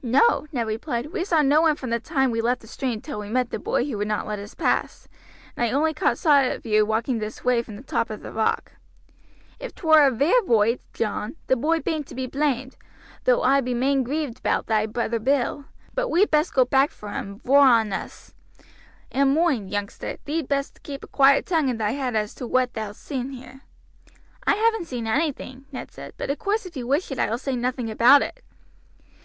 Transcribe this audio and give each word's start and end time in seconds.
"No," 0.00 0.46
Ned 0.52 0.64
replied; 0.68 1.06
"we 1.06 1.24
saw 1.24 1.42
no 1.42 1.60
one 1.62 1.74
from 1.74 1.90
the 1.90 1.98
time 1.98 2.30
we 2.30 2.40
left 2.40 2.60
the 2.60 2.68
stream 2.68 3.00
till 3.00 3.18
we 3.18 3.28
met 3.28 3.50
the 3.50 3.58
boy 3.58 3.84
who 3.84 3.98
would 3.98 4.06
not 4.06 4.24
let 4.24 4.38
us 4.38 4.54
pass, 4.54 5.08
and 5.56 5.64
I 5.66 5.72
only 5.72 5.92
caught 5.92 6.18
sight 6.18 6.44
of 6.54 6.64
you 6.64 6.86
walking 6.86 7.18
this 7.18 7.42
way 7.44 7.64
from 7.64 7.74
the 7.74 7.82
top 7.82 8.08
of 8.08 8.22
the 8.22 8.30
rock." 8.30 8.74
"If 9.58 9.74
'twere 9.74 10.06
a 10.06 10.12
vair 10.12 10.40
voight, 10.44 10.82
John, 10.94 11.34
the 11.48 11.56
boy 11.56 11.80
bain't 11.80 12.06
to 12.06 12.14
be 12.14 12.28
blamed, 12.28 12.76
though 13.24 13.44
oi 13.44 13.60
be 13.60 13.74
main 13.74 14.04
grieved 14.04 14.38
about 14.38 14.68
thy 14.68 14.86
brother 14.86 15.18
Bill; 15.18 15.64
but 15.94 16.10
we'd 16.10 16.30
best 16.30 16.54
go 16.54 16.64
back 16.64 16.92
for 16.92 17.08
him, 17.10 17.40
voor 17.40 17.58
on 17.58 17.92
us. 17.92 18.36
And 19.10 19.34
moind, 19.34 19.72
youngster, 19.72 20.18
thee'd 20.26 20.46
best 20.46 20.84
keep 20.84 21.02
a 21.02 21.08
quiet 21.08 21.44
tongue 21.44 21.68
in 21.68 21.78
thy 21.78 21.90
head 21.90 22.14
as 22.14 22.36
to 22.36 22.46
whaat 22.46 22.74
thou'st 22.74 23.02
seen 23.02 23.30
here." 23.30 23.62
"I 24.46 24.54
haven't 24.54 24.86
seen 24.86 25.08
anything," 25.08 25.64
Ned 25.72 25.90
said; 25.90 26.14
"but 26.16 26.30
of 26.30 26.38
course 26.38 26.66
if 26.66 26.76
you 26.76 26.86
wish 26.86 27.10
it 27.10 27.18
I 27.18 27.28
will 27.28 27.36
say 27.36 27.56
nothing 27.56 27.90
about 27.90 28.22
it." 28.22 28.44